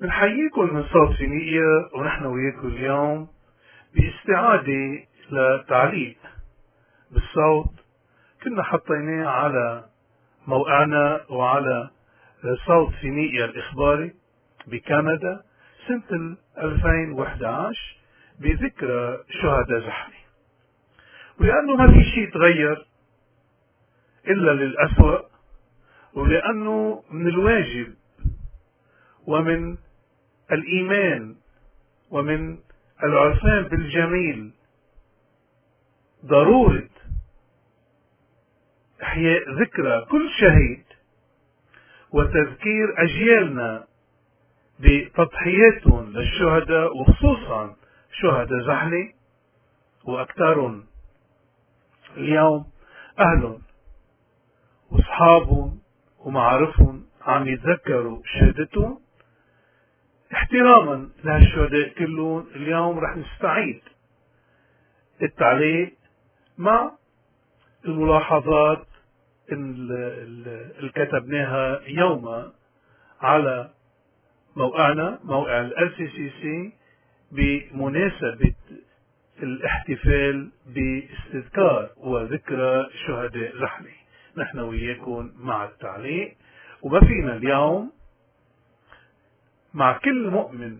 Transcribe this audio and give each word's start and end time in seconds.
بنحييكم 0.00 0.74
من 0.74 0.84
صوت 0.84 1.16
فينيقيا 1.16 1.88
ونحن 1.94 2.26
وياكم 2.26 2.68
اليوم 2.68 3.28
باستعادة 3.94 5.04
لتعليق 5.30 6.16
بالصوت. 7.10 7.70
كنا 8.42 8.62
حطيناه 8.62 9.26
على 9.28 9.84
موقعنا 10.46 11.20
وعلى 11.30 11.90
صوت 12.66 12.94
فينيقيا 12.94 13.44
الإخباري 13.44 14.14
بكندا 14.66 15.42
سنة 15.88 16.36
2011 16.58 17.96
بذكرى 18.40 19.18
شهداء 19.42 19.80
زحمة 19.80 20.14
ولأنه 21.40 21.76
ما 21.76 21.92
في 21.92 22.04
شيء 22.04 22.30
تغير 22.32 22.86
إلا 24.28 24.50
للأسوأ 24.50 25.18
ولأنه 26.14 27.02
من 27.10 27.28
الواجب 27.28 27.94
ومن 29.26 29.76
الإيمان 30.52 31.36
ومن 32.10 32.58
العرفان 33.04 33.62
بالجميل. 33.62 34.52
ضرورة 36.26 36.88
إحياء 39.02 39.50
ذكرى 39.50 40.04
كل 40.10 40.28
شهيد 40.40 40.84
وتذكير 42.12 42.94
أجيالنا 42.98 43.86
بتضحياتهم 44.80 46.12
للشهداء 46.12 46.96
وخصوصا 46.96 47.76
شهداء 48.12 48.66
زحلة 48.66 49.12
وأكثرهم. 50.04 50.84
اليوم 52.16 52.66
أهلهم 53.18 53.62
وأصحابهم 54.90 55.78
ومعارفهم 56.18 57.06
عم 57.22 57.48
يتذكروا 57.48 58.22
شهادتهم. 58.24 58.98
احتراما 60.32 61.08
لهالشهداء 61.24 61.88
كلهم 61.88 62.46
اليوم 62.56 62.98
رح 62.98 63.16
نستعيد 63.16 63.80
التعليق 65.22 65.92
مع 66.58 66.92
الملاحظات 67.84 68.86
اللي 69.52 70.90
كتبناها 70.94 71.80
يوما 71.88 72.52
على 73.20 73.70
موقعنا 74.56 75.18
موقع 75.24 75.60
ال 75.60 75.92
سي 76.42 76.72
بمناسبة 77.32 78.54
الاحتفال 79.42 80.50
باستذكار 80.66 81.90
وذكرى 81.96 82.86
شهداء 83.06 83.58
رحلة 83.60 83.90
نحن 84.36 84.58
وياكم 84.58 85.30
مع 85.38 85.64
التعليق. 85.64 86.36
وما 86.82 87.00
فينا 87.00 87.36
اليوم 87.36 87.92
مع 89.78 89.98
كل 89.98 90.30
مؤمن 90.30 90.76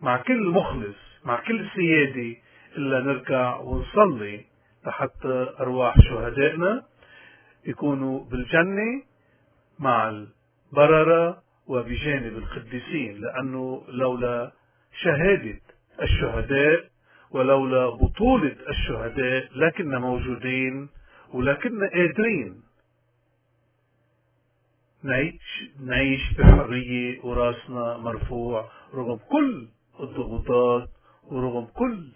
مع 0.00 0.16
كل 0.16 0.48
مخلص 0.48 0.96
مع 1.24 1.40
كل 1.40 1.66
سيادي 1.74 2.38
إلا 2.76 3.00
نركع 3.00 3.56
ونصلي 3.56 4.44
لحتى 4.86 5.46
أرواح 5.60 6.00
شهدائنا 6.00 6.82
يكونوا 7.66 8.24
بالجنة 8.24 9.02
مع 9.78 10.08
البررة 10.08 11.42
وبجانب 11.66 12.36
القديسين 12.36 13.20
لأنه 13.20 13.84
لولا 13.88 14.52
شهادة 15.02 15.60
الشهداء 16.02 16.84
ولولا 17.30 17.88
بطولة 17.88 18.56
الشهداء 18.68 19.48
لكننا 19.56 19.98
موجودين 19.98 20.88
ولكننا 21.32 21.88
قادرين. 21.88 22.62
نعيش 25.04 25.64
نعيش 25.86 26.32
بحرية 26.38 27.20
وراسنا 27.24 27.96
مرفوع 27.96 28.68
رغم 28.94 29.16
كل 29.30 29.68
الضغوطات 30.00 30.88
ورغم 31.30 31.64
كل 31.64 32.08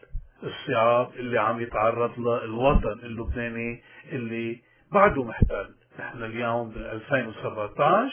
الصعاب 0.43 1.09
اللي 1.17 1.41
عم 1.41 1.61
يتعرض 1.61 2.19
لها 2.19 2.45
الوطن 2.45 2.93
اللبناني 3.03 3.83
اللي 4.13 4.59
بعده 4.93 5.25
محتل. 5.25 5.75
نحن 5.99 6.23
اليوم 6.23 6.71
بال 6.71 6.87
2017 6.87 8.13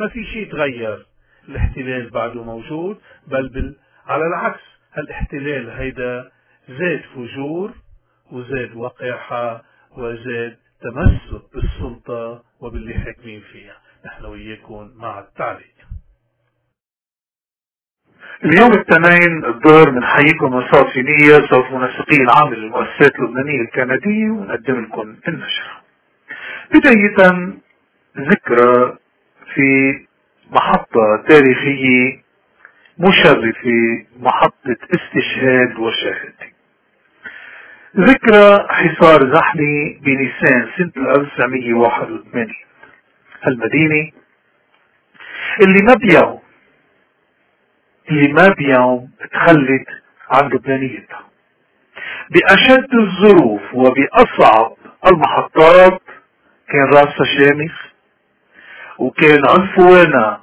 ما 0.00 0.08
في 0.08 0.24
شيء 0.24 0.52
تغير. 0.52 1.06
الاحتلال 1.48 2.10
بعده 2.10 2.42
موجود 2.42 2.98
بل 3.26 3.48
بال... 3.48 3.76
على 4.06 4.26
العكس 4.26 4.60
هالاحتلال 4.92 5.70
هيدا 5.70 6.30
زاد 6.68 7.00
فجور 7.14 7.72
وزاد 8.32 8.76
وقاحة 8.76 9.62
وزاد 9.96 10.56
تمسك 10.80 11.42
بالسلطة 11.88 12.42
وباللي 12.60 12.94
حاكمين 12.94 13.40
فيها. 13.52 13.76
نحن 14.06 14.24
وياكم 14.24 14.90
مع 14.96 15.18
التعليق. 15.18 15.78
اليوم 18.44 18.72
الاثنين 18.72 19.44
الظهر 19.44 19.90
بنحييكم 19.90 20.62
صوت 20.72 20.86
فينية 20.86 21.46
صوت 21.50 21.64
منسقي 21.72 22.16
العام 22.16 22.54
للمؤسسات 22.54 23.14
اللبنانية 23.18 23.60
الكندية 23.60 24.30
ونقدم 24.30 24.84
لكم 24.84 25.16
النشرة. 25.28 25.82
بداية 26.74 27.52
ذكرى 28.18 28.98
في 29.54 29.98
محطة 30.50 31.24
تاريخية 31.28 32.22
مشرفة 32.98 34.06
محطة 34.20 34.76
استشهاد 34.94 35.78
وشهادة. 35.78 36.47
ذكرى 37.98 38.66
حصار 38.68 39.34
زحمي 39.34 39.98
بنيسان 40.02 40.68
سنة 40.76 41.10
1981 41.14 42.52
المدينة 43.46 44.10
اللي 45.60 45.82
ما 45.82 45.94
بيوم 45.94 46.40
اللي 48.10 48.32
ما 48.32 48.48
بيوم 48.48 49.10
تخلت 49.32 49.86
عن 50.30 50.48
لبنانيتها. 50.48 51.24
بأشد 52.30 52.94
الظروف 52.94 53.74
وبأصعب 53.74 54.76
المحطات 55.06 56.02
كان 56.68 56.84
رأسها 56.84 57.24
شامخ 57.38 57.72
وكان 58.98 59.42
عنفوانا 59.48 60.40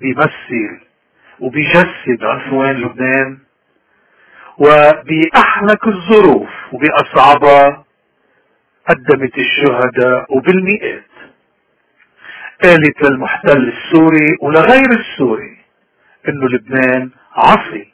بيمثل 0.00 0.80
وبيجسد 1.40 2.22
عنفوان 2.24 2.76
لبنان. 2.76 3.38
وبأحلك 4.58 5.86
الظروف 5.86 6.48
وبأصعبها 6.72 7.84
قدمت 8.88 9.38
الشهداء 9.38 10.36
وبالمئات. 10.36 11.04
قالت 12.62 13.02
للمحتل 13.02 13.68
السوري 13.68 14.36
ولغير 14.42 14.90
السوري 14.92 15.56
إنه 16.28 16.46
لبنان 16.48 17.10
عصي. 17.36 17.92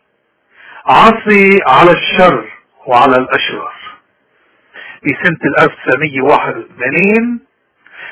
عصي 0.87 1.51
على 1.67 1.91
الشر 1.91 2.45
وعلى 2.87 3.17
الأشرار. 3.17 3.75
بسنة 5.05 5.39
1981 5.65 7.41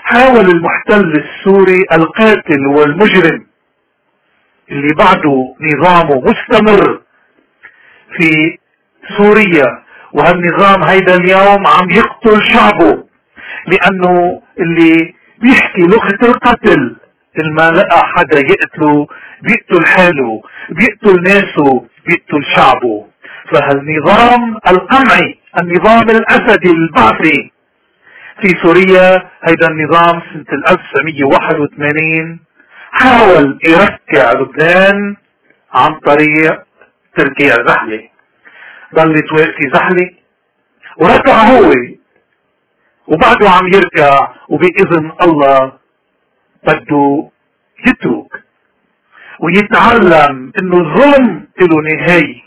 حاول 0.02 0.50
المحتل 0.50 1.12
السوري 1.24 1.86
القاتل 1.92 2.66
والمجرم 2.66 3.46
اللي 4.70 4.94
بعده 4.94 5.54
نظامه 5.60 6.20
مستمر 6.20 7.00
في 8.16 8.58
سوريا 9.18 9.82
وهالنظام 10.12 10.82
هيدا 10.84 11.14
اليوم 11.14 11.66
عم 11.66 11.90
يقتل 11.90 12.42
شعبه؟ 12.52 13.04
لأنه 13.66 14.42
اللي 14.60 15.14
بيحكي 15.38 15.80
لغة 15.82 16.18
القتل 16.22 16.96
ما 17.56 17.70
لقى 17.70 18.02
حدا 18.16 18.38
يقتله 18.38 19.06
بيقتل 19.42 19.86
حاله 19.86 20.42
بيقتل 20.70 21.22
ناسه 21.22 21.84
بيقتل 22.06 22.44
شعبه. 22.56 23.06
فهالنظام 23.52 24.56
القمعي 24.68 25.38
النظام 25.58 26.10
الأسدي 26.10 26.70
البعثي 26.70 27.52
في 28.42 28.54
سوريا 28.62 29.22
هيدا 29.44 29.68
النظام 29.68 30.20
سنة 30.32 30.62
1981 30.70 32.38
حاول 32.92 33.58
يركع 33.68 34.32
لبنان 34.32 35.16
عن 35.72 35.94
طريق 35.94 36.62
تركيع 37.16 37.66
زحلة 37.66 38.08
ضلت 38.94 39.32
واقفة 39.32 39.68
زحلة 39.74 40.10
وركع 40.96 41.42
هو. 41.42 41.72
وبعده 43.06 43.50
عم 43.50 43.66
يركع 43.66 44.28
وبإذن 44.48 45.12
الله 45.22 45.72
بده 46.66 47.30
يترك. 47.86 48.42
ويتعلم 49.40 50.52
إنه 50.58 50.76
الظلم 50.80 51.48
له 51.60 51.80
نهاية. 51.94 52.42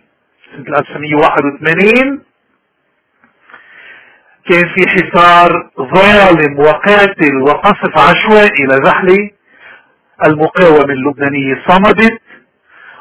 سنة 0.56 0.78
1981 0.80 2.24
كان 4.50 4.66
في 4.76 4.88
حصار 4.88 5.72
ظالم 5.80 6.60
وقاتل 6.60 7.42
وقصف 7.42 7.98
عشوائي 7.98 8.64
لزحلي 8.66 9.34
المقاومة 10.26 10.94
اللبنانية 10.94 11.64
صمدت. 11.68 12.22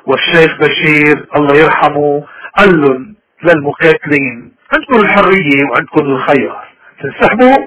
والشيخ 0.08 0.58
بشير 0.60 1.26
الله 1.36 1.54
يرحمه 1.54 2.24
قال 2.58 2.80
لهم 2.80 3.14
للمقاتلين 3.44 4.52
عندكم 4.72 4.96
الحرية 5.00 5.64
وعندكم 5.64 6.00
الخيار 6.00 6.64
تنسحبوا؟ 7.02 7.66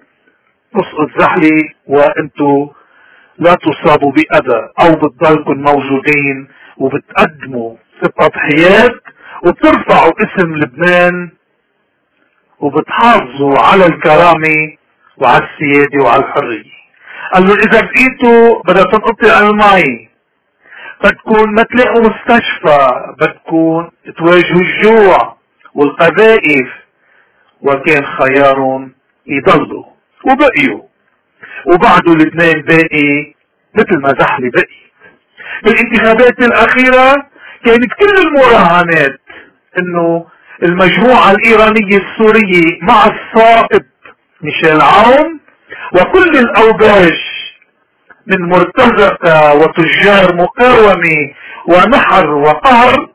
تسقط 0.74 1.20
زحلي 1.20 1.70
وأنتم 1.88 2.70
لا 3.38 3.56
تصابوا 3.56 4.12
بأذى 4.12 4.62
أو 4.80 4.96
بتضلكم 4.96 5.54
موجودين 5.62 6.48
وبتقدموا 6.78 7.76
التضحيات 8.04 8.96
وبترفعوا 9.46 10.12
اسم 10.24 10.56
لبنان 10.56 11.30
وبتحافظوا 12.60 13.60
على 13.60 13.86
الكرامة 13.86 14.74
وعلى 15.18 15.44
السيادة 15.48 16.04
وعلى 16.04 16.24
الحرية. 16.24 16.72
قال 17.34 17.48
له 17.48 17.54
إذا 17.54 17.82
بقيتوا 17.82 18.62
بدها 18.64 18.84
تنقطع 18.84 19.40
المي 19.40 20.11
بدكم 21.04 21.54
ما 21.54 21.64
تلاقوا 21.64 22.02
مستشفى 22.02 22.88
بدكم 23.20 23.90
تواجهوا 24.18 24.62
الجوع 24.62 25.38
والقذائف 25.76 26.68
وكان 27.62 28.06
خيارهم 28.06 28.92
يضلوا 29.28 29.86
وبقيوا. 30.26 30.82
وبعده 31.66 32.12
لبنان 32.14 32.62
باقي 32.62 33.34
مثل 33.76 33.98
ما 34.02 34.14
زحلي 34.20 34.50
بقي. 34.50 34.82
بالانتخابات 35.64 36.40
الأخيرة 36.40 37.26
كانت 37.66 37.94
كل 37.94 38.18
المراهنات 38.28 39.20
إنه 39.78 40.26
المجموعة 40.64 41.32
الإيرانية 41.32 41.98
السورية 41.98 42.80
مع 42.82 43.06
الصائب 43.06 43.86
ميشيل 44.42 44.82
عون 44.82 45.40
وكل 45.94 46.38
الأوباش 46.38 47.41
من 48.28 48.50
مرتزقة 48.50 49.54
وتجار 49.54 50.36
مقاومة 50.36 51.30
ونحر 51.68 52.30
وقهر 52.30 53.10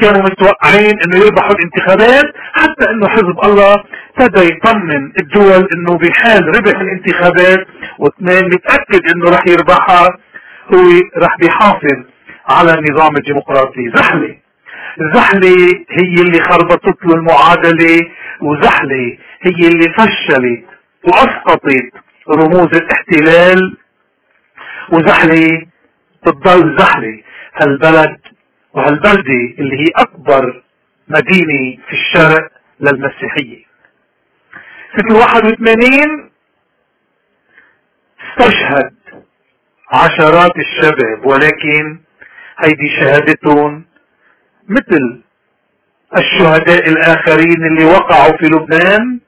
كانوا 0.00 0.22
متوقعين 0.22 1.00
إنه 1.00 1.18
يربحوا 1.18 1.54
الانتخابات 1.54 2.24
حتى 2.52 2.90
إنه 2.90 3.08
حزب 3.08 3.38
الله 3.44 3.84
ابتدى 4.18 4.48
يطمن 4.48 5.12
الدول 5.18 5.68
إنه 5.72 5.98
بحال 5.98 6.48
ربح 6.48 6.80
الانتخابات. 6.80 7.66
واثنين 7.98 8.44
متأكد 8.44 9.08
إنه 9.14 9.30
رح 9.30 9.46
يربحها. 9.46 10.18
هو 10.74 10.80
رح 11.18 11.36
بيحافظ 11.38 11.98
على 12.48 12.74
النظام 12.74 13.16
الديمقراطي. 13.16 13.90
زحلة. 13.94 14.36
زحلة 15.14 15.84
هي 15.90 16.22
اللي 16.22 16.40
خربطت 16.40 17.06
له 17.06 17.14
المعادلة 17.14 18.06
وزحلة 18.40 19.16
هي 19.42 19.68
اللي 19.68 19.88
فشلت 19.88 20.64
وأسقطت 21.04 21.90
رموز 22.30 22.74
الاحتلال. 22.74 23.76
وزحلة 24.92 25.66
بتضل 26.26 26.78
زحلة. 26.78 27.22
هالبلد 27.54 28.16
وهالبلدة 28.72 29.54
اللي 29.58 29.76
هي 29.80 29.88
أكبر 29.96 30.62
مدينة 31.08 31.76
في 31.88 31.92
الشرق 31.92 32.48
للمسيحية. 32.80 33.64
سنة 34.96 35.18
81 35.18 36.30
استشهد 38.30 38.94
عشرات 39.92 40.52
الشباب 40.58 41.26
ولكن 41.26 41.98
هيدي 42.58 42.88
شهادتهم 43.00 43.84
مثل 44.68 45.22
الشهداء 46.16 46.88
الآخرين 46.88 47.64
اللي 47.66 47.84
وقعوا 47.84 48.36
في 48.36 48.46
لبنان 48.46 49.20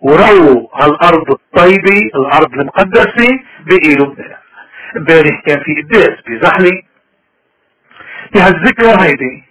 ورووا 0.00 0.68
هالأرض 0.74 1.30
الطيبة 1.30 1.98
الأرض 2.14 2.52
المقدسة 2.52 3.28
بقي 3.66 3.94
لبنان 3.94 4.36
امبارح 4.96 5.40
كان 5.46 5.60
في 5.60 5.82
قداس 5.82 6.14
بزحلي 6.28 6.82
بهالذكرى 8.34 9.02
هيدي 9.04 9.42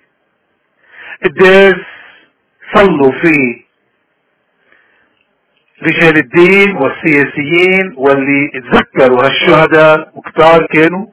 قداس 1.24 1.76
صلوا 2.74 3.12
فيه 3.12 3.66
رجال 5.84 6.18
الدين 6.18 6.76
والسياسيين 6.76 7.94
واللي 7.98 8.48
تذكروا 8.48 9.24
هالشهداء 9.26 10.12
وكتار 10.16 10.66
كانوا 10.68 11.08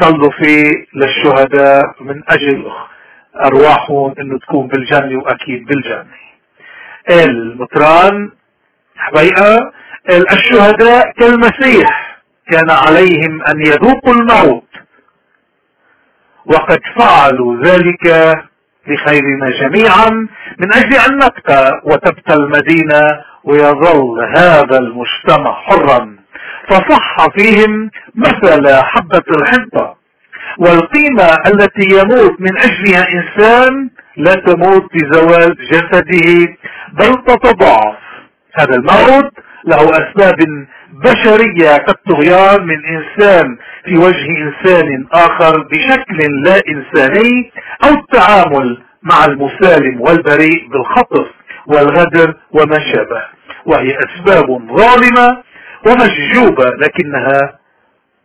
صلوا 0.00 0.30
فيه 0.30 0.70
للشهداء 0.94 1.82
من 2.00 2.22
أجل 2.28 2.72
أرواحهم 3.44 4.14
إنه 4.20 4.38
تكون 4.38 4.66
بالجنة 4.66 5.18
وأكيد 5.18 5.64
بالجنة. 5.66 6.06
المطران 7.10 8.30
حبيقة 8.96 9.72
الشهداء 10.10 11.12
كالمسيح. 11.12 12.11
كان 12.52 12.70
عليهم 12.70 13.42
أن 13.42 13.60
يذوقوا 13.66 14.12
الموت. 14.14 14.64
وقد 16.46 16.80
فعلوا 16.96 17.56
ذلك 17.64 18.06
لخيرنا 18.86 19.50
جميعا 19.60 20.10
من 20.58 20.72
أجل 20.72 20.94
أن 20.94 21.14
نبقى 21.16 21.80
وتبقى 21.84 22.34
المدينة 22.34 23.20
ويظل 23.44 24.28
هذا 24.36 24.78
المجتمع 24.78 25.52
حرا. 25.52 26.16
فصح 26.68 27.26
فيهم 27.36 27.90
مثل 28.14 28.74
حبة 28.82 29.22
الحنطة 29.36 29.96
والقيمة 30.58 31.38
التي 31.46 31.84
يموت 31.84 32.40
من 32.40 32.58
أجلها 32.58 33.06
إنسان 33.12 33.90
لا 34.16 34.34
تموت 34.34 34.84
بزوال 34.94 35.56
جسده 35.70 36.54
بل 36.92 37.24
تتضاعف. 37.26 37.96
هذا 38.54 38.74
الموت 38.74 39.32
له 39.64 39.90
أسباب 39.90 40.66
بشرية 40.92 41.76
كالطغيان 41.76 42.66
من 42.66 42.78
إنسان 42.86 43.56
في 43.84 43.98
وجه 43.98 44.26
إنسان 44.28 45.06
آخر 45.12 45.62
بشكل 45.62 46.42
لا 46.44 46.62
إنساني 46.68 47.52
أو 47.84 47.88
التعامل 47.94 48.78
مع 49.02 49.24
المسالم 49.24 50.00
والبريء 50.00 50.68
بالخطف 50.68 51.26
والغدر 51.66 52.34
وما 52.50 52.78
شابه. 52.92 53.22
وهي 53.66 53.98
أسباب 53.98 54.46
ظالمة 54.76 55.42
ومشجوبة 55.86 56.64
لكنها 56.78 57.58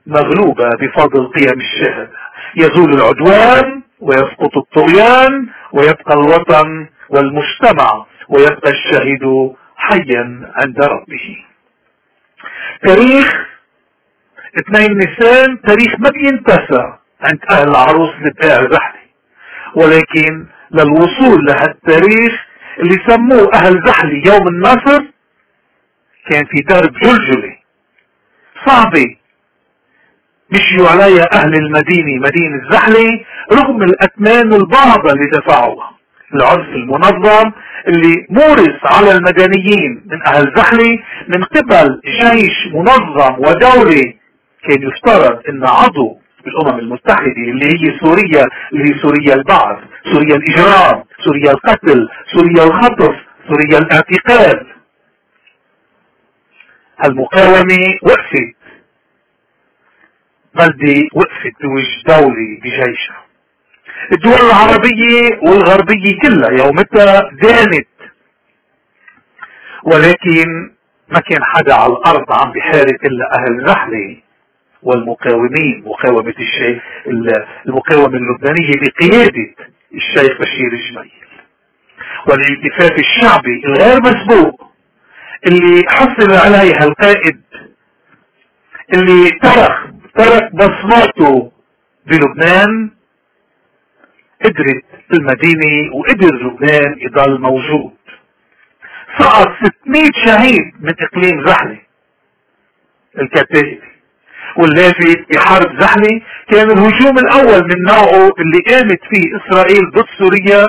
مغلوبة 0.08 0.70
بفضل 0.70 1.28
قيم 1.28 1.60
الشهادة. 1.60 2.12
يزول 2.56 2.94
العدوان 2.94 3.82
ويسقط 4.00 4.58
الطغيان 4.58 5.48
ويبقى 5.74 6.14
الوطن 6.14 6.88
والمجتمع 7.10 8.06
ويبقى 8.30 8.72
الشهيد 8.72 9.52
حيا 9.78 10.52
عند 10.56 10.80
ربه. 10.82 11.47
تاريخ 12.84 13.48
اثنين 14.60 14.98
نيسان 14.98 15.62
تاريخ 15.62 16.00
ما 16.00 16.10
بينتسى 16.10 16.94
عند 17.22 17.40
أهل 17.52 17.70
العروس 17.70 18.10
لبقاع 18.22 18.70
زحلي. 18.72 19.08
ولكن 19.76 20.46
للوصول 20.72 21.46
لهالتاريخ 21.46 22.46
اللي 22.80 23.00
سموه 23.08 23.54
أهل 23.54 23.84
زحلي 23.88 24.24
يوم 24.26 24.48
النصر 24.48 25.04
كان 26.30 26.46
في 26.46 26.62
درب 26.62 26.94
جلجلة 26.94 27.56
صعبة. 28.66 29.16
مشيوا 30.52 30.90
عليها 30.90 31.32
أهل 31.34 31.56
المدينة 31.56 32.22
مدينة 32.22 32.72
زحلي 32.72 33.26
رغم 33.52 33.84
الاثمان 33.84 34.54
البعضة 34.54 35.10
اللي 35.12 35.30
دفعوها 35.34 35.92
العنف 36.34 36.68
المنظم 36.70 37.52
اللي 37.88 38.26
مورس 38.30 38.80
على 38.84 39.12
المدنيين 39.12 40.04
من 40.06 40.28
أهل 40.28 40.54
زحلي 40.56 41.00
من 41.28 41.44
قبل 41.44 42.02
جيش 42.06 42.68
منظم 42.74 43.36
ودولي. 43.40 44.18
كان 44.64 44.82
يفترض 44.84 45.40
إن 45.50 45.66
عضو 45.66 46.20
بالأمم 46.46 46.80
المتحدة 46.80 47.32
اللي 47.38 47.66
هي 47.66 48.00
سوريا 48.00 48.46
اللي 48.74 48.90
هي 48.90 49.00
سوريا 49.02 49.34
البعث 49.36 49.78
سوريا 50.14 50.36
الإجرام 50.36 51.04
سوريا 51.26 51.52
القتل 51.52 52.08
سوريا 52.34 52.64
الخطف 52.64 53.16
سوريا 53.50 53.78
الاعتقال 53.78 54.68
المقاومة 57.06 57.96
وقفت. 58.04 58.56
بلدة 60.56 61.08
وقفت 61.14 61.62
بوجه 61.64 62.04
دولي 62.08 62.60
بجيشها. 62.64 63.27
الدول 64.12 64.42
العربية 64.46 65.40
والغربية 65.42 66.20
كلها 66.22 66.52
يومتها 66.66 67.30
دانت 67.44 67.88
ولكن 69.84 70.72
ما 71.10 71.20
كان 71.20 71.44
حدا 71.44 71.74
على 71.74 71.94
الأرض 71.94 72.32
عم 72.32 72.52
بحارب 72.52 72.96
إلا 73.06 73.26
أهل 73.36 73.60
الرحلة 73.60 74.18
والمقاومين 74.84 75.84
مقاومة 75.86 76.34
الشيخ 76.40 76.84
المقاومة 77.68 78.18
اللبنانية 78.18 78.76
بقيادة 78.82 79.54
الشيخ 79.96 80.40
بشير 80.42 80.72
الجميل 80.74 81.12
والالتفاف 82.28 83.00
الشعبي 83.00 83.62
الغير 83.66 84.02
مسبوق 84.02 84.72
اللي 85.48 85.84
حصل 85.90 86.32
عليها 86.32 86.84
القائد 86.84 87.42
اللي 88.94 89.32
ترك 89.32 89.78
ترك 90.16 90.56
بصماته 90.56 91.52
بلبنان 92.06 92.90
قدرت 94.46 94.84
المدينة 95.14 95.96
وقدر 95.96 96.34
لبنان 96.36 96.96
يضل 97.00 97.42
موجود. 97.42 97.92
سقط 99.20 99.48
600 99.84 100.12
شهيد 100.26 100.74
من 100.80 100.94
إقليم 101.02 101.48
زحلة. 101.48 101.78
الكتائب 103.22 103.80
واللافت 104.58 105.20
بحرب 105.32 105.82
زحلة 105.82 106.22
كان 106.52 106.72
الهجوم 106.72 107.18
الأول 107.18 107.64
من 107.68 107.82
نوعه 107.84 108.32
اللي 108.40 108.60
قامت 108.68 109.00
فيه 109.10 109.38
إسرائيل 109.38 109.92
ضد 109.92 110.06
سوريا 110.18 110.68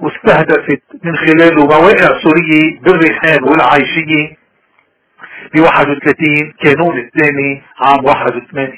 واستهدفت 0.00 0.82
من 1.04 1.16
خلاله 1.16 1.64
مواقع 1.66 2.20
سورية 2.22 2.80
بالريحان 2.80 3.42
والعايشية. 3.44 4.36
ب 5.54 5.60
31 5.60 6.52
كانون 6.62 6.98
الثاني 6.98 7.62
عام 7.80 8.04
81 8.04 8.72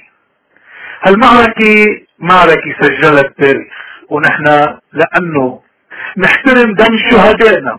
هالمعركة 1.02 2.00
معركة 2.18 2.74
سجلها 2.80 3.20
التاريخ 3.20 3.72
ونحن 4.12 4.46
لأنه 4.92 5.60
نحترم 6.16 6.74
دم 6.74 6.96
شهدائنا 7.10 7.78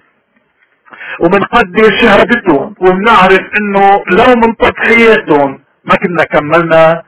ومنقدر 1.20 1.84
شهادتهم 2.02 2.76
وبنعرف 2.80 3.44
إنه 3.58 4.04
لو 4.08 4.36
من 4.36 4.58
تضحياتهم 4.58 5.60
ما 5.86 5.96
كنا 5.96 6.24
كملنا 6.24 7.04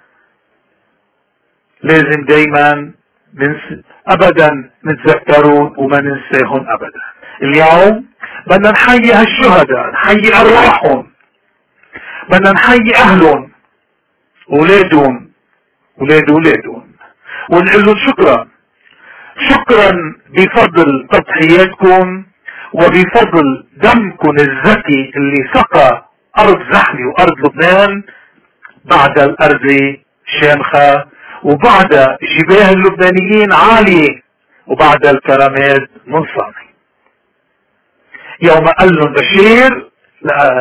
لازم 1.84 2.26
دايما 2.26 2.92
ننس... 3.34 3.64
ابدا 4.08 4.70
نتذكرهم 4.86 5.74
وما 5.78 6.02
ننساهم 6.02 6.66
ابدا. 6.70 7.02
اليوم 7.44 8.06
بدنا 8.48 8.72
نحيي 8.72 9.14
هالشهداء 9.14 9.92
نحيي 9.92 10.36
أرواحهم. 10.42 11.08
بدنا 12.30 12.52
نحيي 12.52 12.96
أهلهم 12.96 13.52
أولادهم 14.52 15.32
أولاد 16.02 16.30
أولادهم. 16.30 16.84
ونقول 17.50 17.86
لهم 17.86 17.96
شكرا. 18.08 18.48
شكرا 19.40 19.92
بفضل 20.30 21.08
تضحياتكم 21.12 22.24
وبفضل 22.74 23.66
دمكم 23.78 24.30
الذكي 24.40 25.12
اللي 25.18 25.50
سقى 25.54 26.06
أرض 26.40 26.74
زحلي 26.74 27.06
وأرض 27.06 27.46
لبنان 27.46 28.04
بعد 28.86 29.20
الأرض 29.20 29.96
شامخة 30.42 31.06
وبعد 31.44 31.90
جباه 32.38 32.70
اللبنانيين 32.72 33.54
عالية 33.54 34.22
وبعد 34.68 35.06
الكرامات 35.06 35.90
منصامة 36.08 36.66
يوم 38.42 38.68
قال 38.68 38.96
لهم 38.96 39.14
بشير 39.14 39.90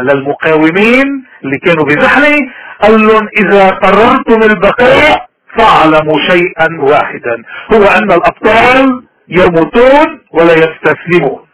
للمقاومين 0.03 1.25
اللي 1.45 1.59
كانوا 1.59 1.85
بزحلي 1.85 2.51
قال 2.83 3.07
لهم 3.07 3.29
إذا 3.37 3.71
قررتم 3.71 4.43
البقاء 4.43 5.29
فاعلموا 5.59 6.19
شيئا 6.31 6.69
واحدا. 6.81 7.43
هو 7.73 7.85
أن 7.85 8.13
الأبطال 8.13 9.05
يموتون 9.29 10.21
ولا 10.33 10.53
يستسلمون. 10.55 11.47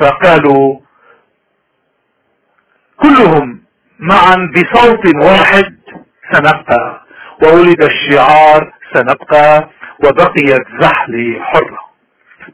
فقالوا 0.00 0.80
كلهم 2.96 3.62
معا 3.98 4.50
بصوت 4.54 5.14
واحد 5.16 5.76
سنبقى 6.32 7.00
وولد 7.42 7.82
الشعار 7.82 8.72
سنبقى 8.94 9.68
وبقيت 10.04 10.62
زحلي 10.80 11.40
حرة. 11.42 11.78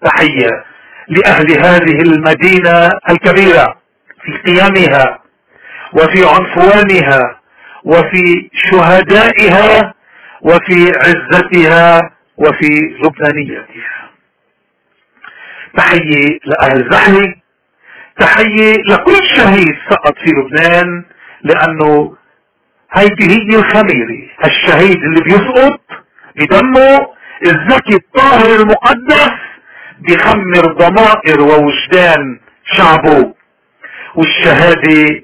تحية 0.02 0.64
لأهل 1.08 1.52
هذه 1.52 2.00
المدينة 2.02 2.92
الكبيرة 3.10 3.76
في 4.22 4.32
قيمها 4.52 5.18
وفي 5.92 6.24
عنفوانها 6.28 7.40
وفي 7.86 8.48
شهدائها 8.70 9.94
وفي 10.42 10.92
عزتها 10.96 12.10
وفي 12.36 12.70
لبنانيتها. 13.02 14.10
تحية 15.76 16.38
لأهل 16.44 16.88
زحلي 16.92 17.34
تحية 18.20 18.76
لكل 18.88 19.26
شهيد 19.36 19.74
سقط 19.90 20.14
في 20.18 20.30
لبنان 20.30 21.04
لأنه 21.42 22.16
هيدي 22.92 23.24
هي 23.30 23.56
الخميرة 23.58 24.28
الشهيد 24.44 24.98
اللي 25.02 25.20
بيسقط 25.24 25.80
بدمه 26.36 27.06
الزكي 27.46 27.94
الطاهر 27.94 28.56
المقدس 28.60 29.30
بيخمر 29.98 30.72
ضمائر 30.72 31.40
ووجدان 31.40 32.40
شعبه. 32.76 33.34
والشهادة 34.14 35.22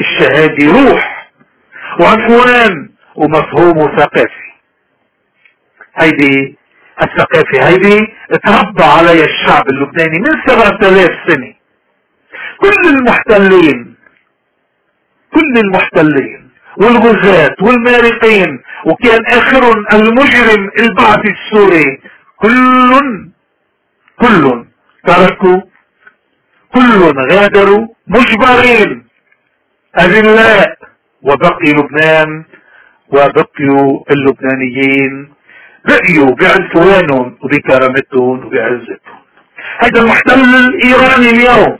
الشهادة 0.00 0.66
روح. 0.66 1.09
وعنفوان 2.00 2.90
ومفهوم 3.16 3.96
ثقافي. 3.96 4.50
هيدي 5.96 6.56
الثقافة 7.02 7.68
هيدي 7.68 8.06
تربى 8.44 8.84
عليها 8.84 9.24
الشعب 9.24 9.68
اللبناني 9.68 10.18
من 10.18 10.32
سبعة 10.46 10.88
آلاف 10.88 11.10
سنة. 11.26 11.54
كل 12.60 12.88
المحتلين 12.88 13.96
كل 15.34 15.58
المحتلين 15.58 16.50
والغزاة 16.76 17.56
والمارقين 17.60 18.60
وكان 18.86 19.26
آخرهم 19.26 19.84
المجرم 19.92 20.70
البعث 20.78 21.20
السوري 21.26 22.00
كل 22.36 23.00
كل 24.20 24.64
تركوا 25.06 25.60
كل 26.74 27.14
غادروا 27.32 27.86
مجبرين. 28.06 29.06
أذلاء 29.98 30.76
وبقي 31.22 31.68
لبنان 31.72 32.44
وبقيوا 33.08 34.00
اللبنانيين 34.10 35.32
بقيوا 35.84 36.34
بعنفوانهم 36.34 37.38
وبكرامتهم 37.42 38.46
وبعزتهم. 38.46 39.20
هذا 39.78 40.00
المحتل 40.00 40.40
الإيراني 40.40 41.30
اليوم. 41.30 41.78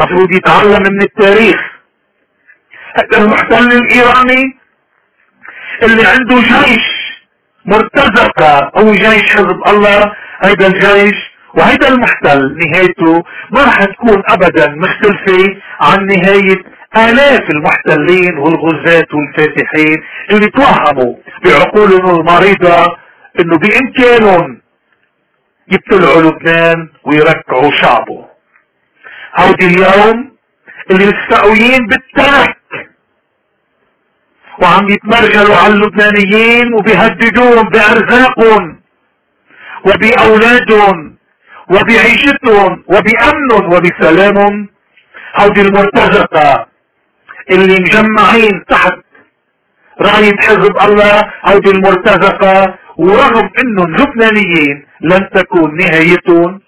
مفروض 0.00 0.32
يتعلم 0.32 0.82
من 0.82 1.02
التاريخ. 1.02 1.60
هذا 2.94 3.24
المحتل 3.24 3.72
الإيراني 3.72 4.56
اللي 5.82 6.06
عنده 6.06 6.36
جيش 6.40 6.86
مرتزقة 7.66 8.58
أو 8.78 8.92
جيش 8.94 9.22
حزب 9.30 9.60
الله 9.66 10.12
هيدا 10.40 10.66
الجيش 10.66 11.16
وهيدا 11.54 11.88
المحتل 11.88 12.56
نهايته 12.58 13.24
ما 13.50 13.64
راح 13.64 13.84
تكون 13.84 14.22
ابدا 14.28 14.68
مختلفة 14.74 15.56
عن 15.80 16.06
نهاية 16.06 16.64
آلاف 16.96 17.50
المحتلين 17.50 18.38
والغزاة 18.38 19.06
والفاتحين 19.12 20.02
اللي 20.30 20.50
توهموا 20.50 21.14
بعقولهم 21.44 22.20
المريضة 22.20 22.96
إنه 23.40 23.58
بامكانهم 23.58 24.60
يبتلعوا 25.68 26.22
لبنان 26.22 26.88
ويركعوا 27.04 27.70
شعبه. 27.82 28.26
هودي 29.36 29.66
اليوم 29.66 30.32
اللي 30.90 31.06
مستقويين 31.06 31.86
بالترك 31.86 32.56
وعم 34.62 34.88
يتمرجلوا 34.88 35.56
على 35.56 35.74
اللبنانيين 35.74 36.74
وبيهددوهم 36.74 37.68
بأرزاقهم 37.68 38.80
وبأولادهم 39.86 41.16
وبعيشتهم 41.70 42.84
وبأمنهم 42.88 43.72
وبسلامهم. 43.72 44.68
هودي 45.36 45.60
المرتزقة 45.60 46.66
اللي 47.50 47.78
مجمعين 47.80 48.64
تحت. 48.68 48.98
راية 50.00 50.36
حزب 50.36 50.76
الله 50.78 51.32
هودي 51.44 51.70
المرتزقة 51.70 52.74
ورغم 52.96 53.50
انهم 53.58 53.96
لبنانيين 53.96 54.86
لن 55.00 55.28
تكون 55.34 55.76
نهايتهم. 55.76 56.60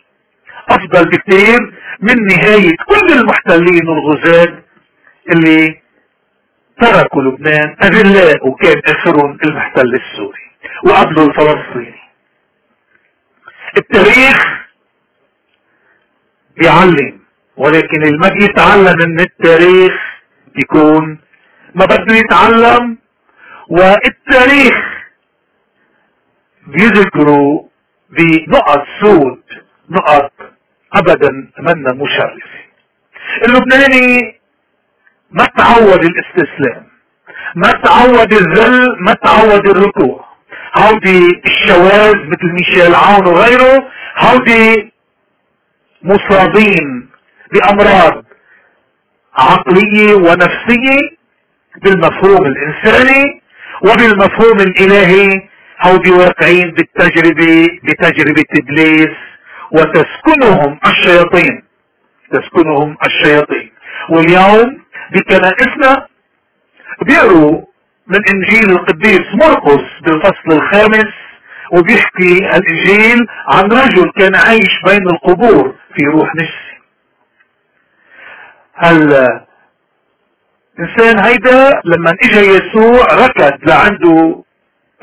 أفضل 0.68 1.04
بكثير 1.10 1.58
من 2.00 2.26
نهاية 2.26 2.76
كل 2.86 3.12
المحتلين 3.12 3.88
والغزاة 3.88 4.58
اللي 5.32 5.80
تركوا 6.80 7.22
لبنان. 7.22 7.76
اذلاء 7.82 8.48
وكان 8.48 8.80
آخرهم 8.86 9.38
المحتل 9.44 9.94
السوري 9.94 10.46
وقبله 10.84 11.26
الفلسطيني. 11.26 11.96
التاريخ 13.76 14.66
بيعلم 16.56 17.20
ولكن 17.56 18.02
اللي 18.02 18.44
يتعلم 18.44 19.10
من 19.10 19.20
التاريخ 19.20 19.92
يكون. 20.58 21.18
ما 21.74 21.84
بده 21.84 22.14
يتعلم 22.14 22.98
والتاريخ 23.68 24.74
بيذكروا 26.66 27.62
بنقط 28.10 28.84
سود 29.00 29.42
نقط 29.90 30.32
ابدا 30.92 31.30
منا 31.58 31.92
مشرفة 31.92 32.58
اللبناني 33.46 34.40
ما 35.30 35.44
تعود 35.58 36.00
الاستسلام 36.04 36.86
ما 37.54 37.72
تعود 37.72 38.32
الذل 38.32 38.96
ما 39.00 39.12
تعود 39.14 39.66
الركوع 39.68 40.24
هودي 40.76 41.42
الشواذ 41.46 42.14
مثل 42.14 42.52
ميشيل 42.52 42.94
عون 42.94 43.26
وغيره 43.26 43.88
هودي 44.18 44.92
مصابين 46.02 47.08
بأمراض 47.52 48.24
عقلية 49.36 50.14
ونفسية 50.14 51.00
بالمفهوم 51.82 52.46
الإنساني 52.46 53.40
وبالمفهوم 53.82 54.60
الإلهي 54.60 55.40
هودي 55.82 56.10
واقعين 56.10 56.70
بالتجربة 56.70 57.68
بتجربة 57.84 58.44
إبليس 58.62 59.10
وتسكنهم 59.72 60.78
الشياطين. 60.86 61.62
تسكنهم 62.32 62.96
الشياطين. 63.04 63.70
واليوم 64.10 64.78
بكنائسنا 65.12 66.06
بيقروا 67.02 67.62
من 68.06 68.28
إنجيل 68.28 68.70
القديس 68.70 69.34
مرقس 69.34 69.84
بالفصل 70.02 70.52
الخامس 70.52 71.12
وبيحكي 71.72 72.50
الإنجيل 72.56 73.26
عن 73.48 73.72
رجل 73.72 74.10
كان 74.16 74.34
عايش 74.34 74.80
بين 74.84 75.08
القبور 75.10 75.74
في 75.94 76.02
روح 76.04 76.34
نفسي 76.34 76.65
هل 78.76 79.28
الانسان 80.78 81.18
هيدا 81.24 81.80
لما 81.84 82.10
اجى 82.22 82.40
يسوع 82.46 83.06
ركض 83.26 83.68
لعنده 83.68 84.42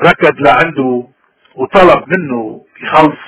ركض 0.02 0.40
لعنده 0.40 1.06
وطلب 1.54 2.04
منه 2.08 2.64
يخلص. 2.82 3.18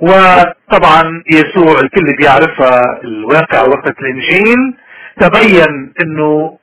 وطبعا 0.00 1.22
يسوع 1.30 1.80
الكل 1.80 2.16
بيعرفها 2.18 3.00
الواقع 3.04 3.62
وقت 3.62 3.98
الإنجيل. 4.00 4.74
تبين 5.20 5.92
إنه 6.00 6.58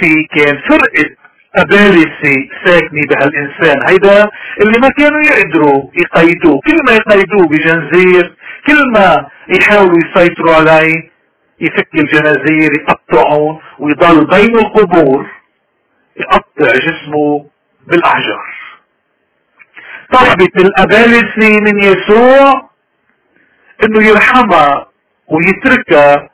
في 0.00 0.24
كان 0.34 0.58
فرقة 0.68 1.10
أبالسة 1.56 2.48
ساكنة 2.64 3.06
بهالإنسان 3.10 3.88
هيدا 3.88 4.30
اللي 4.60 4.78
ما 4.78 4.88
كانوا 4.88 5.20
يقدروا 5.22 5.90
يقيدوه. 5.94 6.60
كل 6.66 6.76
ما 6.86 6.92
يقيدوه 6.92 7.48
بجنزير 7.48 8.34
كل 8.66 8.92
ما 8.92 9.26
يحاولوا 9.48 9.98
يسيطروا 10.04 10.54
عليه 10.54 11.10
يفك 11.60 11.88
الجنازير 11.94 12.70
يقطعهم 12.80 13.58
ويضل 13.78 14.26
بين 14.26 14.58
القبور 14.58 15.26
يقطع 16.16 16.72
جسمه 16.74 17.46
بالأحجار. 17.86 18.56
طلبت 20.12 20.56
الأبالسة 20.56 21.60
من 21.60 21.78
يسوع 21.78 22.70
إنه 23.84 24.06
يرحمها 24.08 24.86
ويتركها 25.28 26.30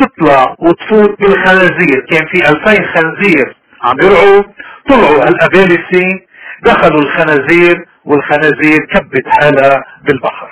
تطلع 0.00 0.56
وتفوت 0.58 1.20
بالخنازير. 1.20 2.06
كان 2.10 2.26
في 2.26 2.48
ألفين 2.48 2.86
خنزير 2.86 3.56
عم 3.82 3.96
يرعوا 4.00 4.42
طلعوا 4.88 5.24
هالأبالسة 5.24 6.20
دخلوا 6.62 7.00
الخنازير 7.00 7.86
والخنازير 8.04 8.86
كبت 8.94 9.28
حالها 9.28 9.84
بالبحر. 10.04 10.50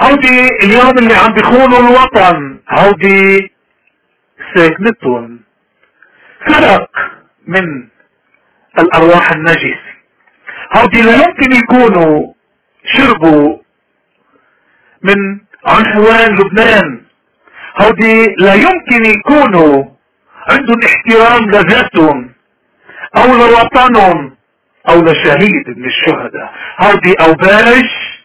هودي 0.00 0.48
اليوم 0.62 0.98
اللي 0.98 1.14
عم 1.14 1.32
بيخونوا 1.32 1.78
الوطن. 1.78 2.60
هودي 2.70 3.52
ساكنتهم 4.54 5.40
فرق 6.46 6.90
من 7.46 7.88
الأرواح 8.78 9.30
النجسة 9.32 9.92
هودي 10.76 11.02
لا 11.02 11.14
يمكن 11.14 11.52
يكونوا 11.52 12.32
شربوا 12.84 13.58
من 15.02 15.40
عنفوان 15.66 16.34
لبنان. 16.36 17.00
هودي 17.80 18.34
لا 18.38 18.54
يمكن 18.54 19.04
يكونوا 19.04 19.84
عندهم 20.48 20.80
احترام 20.82 21.50
لذاتهم 21.50 22.32
أو 23.16 23.26
لوطنهم 23.36 24.36
أو 24.88 25.02
لشهيد 25.02 25.78
من 25.78 25.84
الشهداء. 25.84 26.54
هودي 26.78 27.14
أوباش 27.20 28.21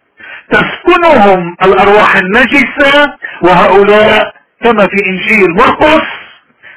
تسكنهم 0.52 1.56
الأرواح 1.64 2.16
النجسة 2.16 3.14
وهؤلاء 3.42 4.34
كما 4.64 4.88
في 4.88 4.98
إنجيل 5.06 5.56
مرقس 5.56 6.04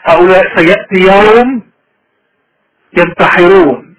هؤلاء 0.05 0.57
سيأتي 0.57 0.95
يوم 1.01 1.63
ينتحرون 2.99 3.97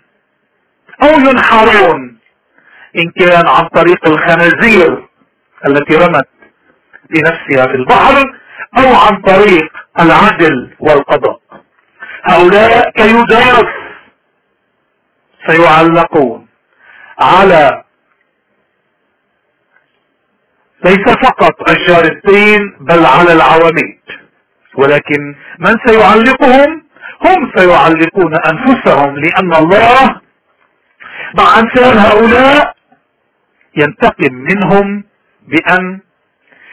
أو 1.03 1.19
ينحرون 1.19 2.17
إن 2.97 3.11
كان 3.19 3.47
عن 3.47 3.67
طريق 3.67 4.07
الخنازير 4.07 5.07
التي 5.67 5.95
رمت 5.95 6.27
بنفسها 7.09 7.67
في 7.67 7.75
البحر 7.75 8.33
أو 8.77 8.95
عن 8.95 9.21
طريق 9.21 9.71
العدل 9.99 10.75
والقضاء. 10.79 11.39
هؤلاء 12.23 12.89
كيداس 12.91 13.65
سيعلقون 15.47 16.47
على 17.19 17.83
ليس 20.85 21.15
فقط 21.23 21.69
أشجار 21.69 22.03
الطين 22.05 22.73
بل 22.79 23.05
على 23.05 23.33
العواميد. 23.33 23.99
ولكن 24.77 25.35
من 25.59 25.77
سيعلقهم؟ 25.85 26.83
هم 27.25 27.51
سيعلقون 27.55 28.35
أنفسهم 28.45 29.15
لأن 29.17 29.53
الله 29.53 30.21
مع 31.37 31.59
أمثال 31.59 31.97
هؤلاء 31.99 32.73
ينتقم 33.77 34.33
منهم 34.33 35.03
بأن 35.47 35.99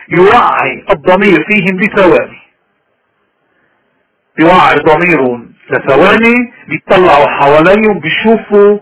يوعي 0.09 0.85
الضمير 0.91 1.45
فيهم 1.49 1.77
بثواني. 1.77 2.39
يوعي 4.39 4.77
ضميرهم 4.79 5.53
لثواني 5.71 6.53
بيطلعوا 6.69 7.27
حواليهم 7.27 7.99
بيشوفوا 8.01 8.79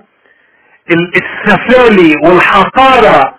السفالي 0.91 2.17
والحقارة 2.17 3.36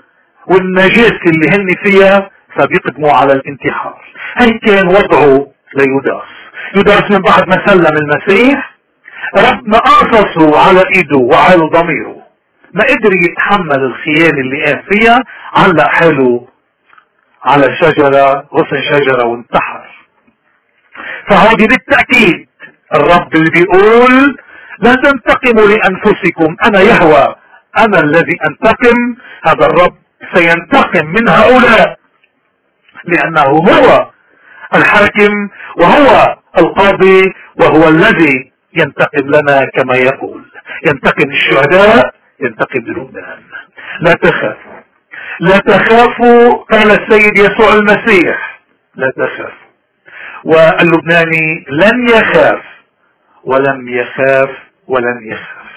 والنجاسة 0.50 1.22
اللي 1.26 1.50
هن 1.50 1.76
فيها 1.84 2.30
فبيقدموا 2.56 3.12
على 3.12 3.34
الانتحار. 3.34 4.02
هي 4.38 4.52
كان 4.52 4.88
وضعه 4.88 5.48
ليوداس 5.76 6.28
يوداس 6.76 7.12
من 7.12 7.22
بعد 7.22 7.48
ما 7.48 7.66
سلم 7.66 7.98
المسيح. 7.98 8.78
ربنا 9.38 9.78
قصصه 9.78 10.60
على 10.60 10.84
إيده 10.96 11.18
وعلى 11.18 11.64
ضميره. 11.66 12.18
ما 12.74 12.84
قدر 12.84 13.14
يتحمل 13.14 13.84
الخيانة 13.84 14.40
اللي 14.40 14.66
قام 14.66 14.84
فيها. 14.90 15.20
علق 15.54 15.88
حاله 15.88 16.48
على 17.44 17.76
شجرة 17.76 18.48
غصن 18.54 18.82
شجرة 18.92 19.26
وانتحر. 19.26 19.88
فهذه 21.30 21.68
بالتأكيد 21.68 22.48
الرب 22.96 23.36
اللي 23.36 23.50
بيقول 23.50 24.38
لا 24.80 24.96
تنتقموا 24.96 25.68
لأنفسكم. 25.68 26.56
أنا 26.66 26.82
يهوى. 26.82 27.36
أنا 27.78 28.00
الذي 28.00 28.38
أنتقم. 28.50 29.16
هذا 29.44 29.66
الرب 29.66 29.96
سينتقم 30.34 31.06
من 31.06 31.30
هؤلاء 31.30 31.98
لأنه 33.06 33.42
هو 33.42 34.10
الحاكم 34.76 35.50
وهو 35.78 36.38
القاضي 36.58 37.34
وهو 37.56 37.90
الذي 37.90 38.52
ينتقم 38.74 39.28
لنا 39.28 39.66
كما 39.66 39.96
يقول. 39.96 40.44
ينتقم 40.88 41.30
الشهداء 41.30 42.13
ينتقم 42.40 42.80
لبنان 42.80 43.40
لا 44.02 44.13
تخافوا. 44.13 44.78
لا 45.40 45.58
تخافوا 45.58 46.54
قال 46.54 46.92
السيد 46.92 47.38
يسوع 47.38 47.74
المسيح. 47.74 48.60
لا 48.96 49.12
تخافوا. 49.18 49.68
واللبناني 50.44 51.66
لن 51.70 52.10
يخاف 52.10 52.62
ولم 53.44 53.90
يخاف 53.90 54.50
ولن 54.88 55.32
يخاف. 55.32 55.68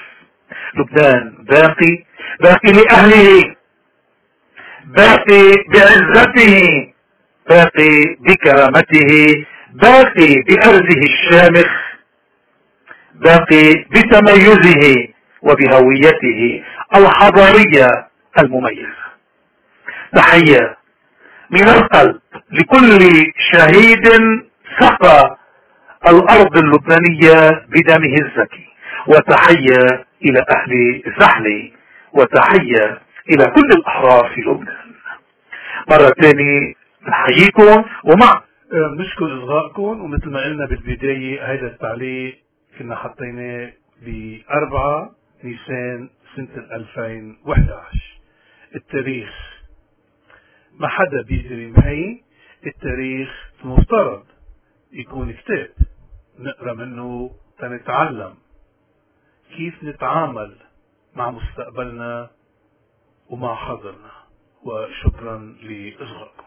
لبنان 0.75 1.35
باقي 1.39 2.05
باقي 2.41 2.73
لأهله. 2.73 3.55
باقي 4.97 5.57
بعزته 5.73 6.87
باقي 7.49 8.17
بكرامته 8.21 9.33
باقي 9.73 10.43
بأرضه 10.49 11.01
الشامخ 11.03 11.71
باقي 13.15 13.75
بتميزه 13.91 15.09
وبهويته 15.43 16.63
الحضارية 16.95 18.07
المميزة 18.39 19.01
تحية 20.17 20.77
من 21.51 21.69
القلب 21.69 22.21
لكل 22.53 23.25
شهيد 23.53 24.09
سقى 24.81 25.37
الأرض 26.07 26.57
اللبنانية 26.57 27.51
بدمه 27.69 28.15
الزكي 28.15 28.67
وتحية 29.07 30.05
إلى 30.25 30.45
أهل 30.57 31.03
زحلي 31.21 31.73
وتحية 32.13 32.99
إلى 33.31 33.47
كل 33.51 33.69
الأحرار 33.73 34.31
في 34.35 34.41
لبنان. 34.41 34.80
مرة 35.91 36.11
ثانية 36.23 36.75
نحييكم 37.09 37.85
ومع 38.05 38.43
نشكر 38.99 39.45
إصغائكم 39.45 39.83
ومثل 40.01 40.31
ما 40.31 40.41
قلنا 40.45 40.67
بالبداية 40.67 41.53
هذا 41.53 41.67
التعليق 41.67 42.39
كنا 42.79 42.97
حطيناه 42.97 43.73
بأربعة 44.03 45.11
نيسان 45.45 46.11
سنة 46.37 46.49
2011 46.77 48.19
التاريخ 48.75 49.31
ما 50.79 50.89
حدا 50.89 51.23
بيقدر 51.23 51.59
ينهي 51.59 52.21
التاريخ 52.67 53.51
المفترض 53.65 54.25
يكون 54.93 55.33
كتاب 55.33 55.71
نقرأ 56.39 56.73
منه 56.75 57.31
تنتعلم. 57.59 58.35
كيف 59.57 59.85
نتعامل 59.85 60.57
مع 61.17 61.31
مستقبلنا 61.31 62.31
ومع 63.31 63.55
حاضرنا 63.55 64.11
وشكرا 64.65 65.39
لإصغائكم 65.63 66.40